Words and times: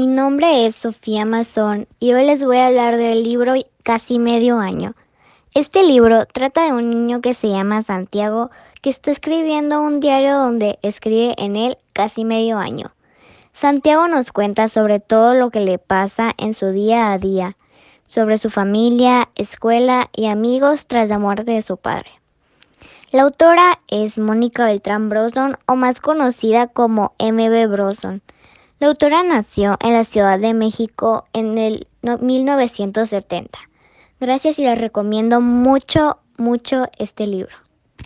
Mi 0.00 0.06
nombre 0.06 0.64
es 0.64 0.76
Sofía 0.76 1.26
Mazón 1.26 1.86
y 1.98 2.14
hoy 2.14 2.24
les 2.24 2.42
voy 2.42 2.56
a 2.56 2.68
hablar 2.68 2.96
del 2.96 3.22
libro 3.22 3.52
Casi 3.82 4.18
medio 4.18 4.58
año. 4.58 4.94
Este 5.52 5.82
libro 5.82 6.24
trata 6.24 6.64
de 6.64 6.72
un 6.72 6.88
niño 6.88 7.20
que 7.20 7.34
se 7.34 7.50
llama 7.50 7.82
Santiago 7.82 8.50
que 8.80 8.88
está 8.88 9.10
escribiendo 9.10 9.82
un 9.82 10.00
diario 10.00 10.38
donde 10.38 10.78
escribe 10.80 11.34
en 11.36 11.54
él 11.54 11.76
casi 11.92 12.24
medio 12.24 12.56
año. 12.56 12.92
Santiago 13.52 14.08
nos 14.08 14.32
cuenta 14.32 14.70
sobre 14.70 15.00
todo 15.00 15.34
lo 15.34 15.50
que 15.50 15.60
le 15.60 15.76
pasa 15.76 16.32
en 16.38 16.54
su 16.54 16.70
día 16.70 17.12
a 17.12 17.18
día, 17.18 17.58
sobre 18.08 18.38
su 18.38 18.48
familia, 18.48 19.28
escuela 19.34 20.08
y 20.16 20.28
amigos 20.28 20.86
tras 20.86 21.10
la 21.10 21.18
muerte 21.18 21.50
de 21.50 21.60
su 21.60 21.76
padre. 21.76 22.08
La 23.12 23.24
autora 23.24 23.80
es 23.88 24.16
Mónica 24.16 24.64
Beltrán 24.64 25.10
Broson 25.10 25.58
o 25.66 25.76
más 25.76 26.00
conocida 26.00 26.68
como 26.68 27.12
MB 27.18 27.68
Broson. 27.68 28.22
La 28.80 28.86
autora 28.86 29.22
nació 29.22 29.76
en 29.80 29.92
la 29.92 30.04
Ciudad 30.04 30.38
de 30.38 30.54
México 30.54 31.26
en 31.34 31.58
el 31.58 31.86
1970. 32.00 33.58
Gracias 34.18 34.58
y 34.58 34.64
les 34.64 34.80
recomiendo 34.80 35.42
mucho, 35.42 36.20
mucho 36.38 36.86
este 36.96 37.26
libro. 37.26 37.54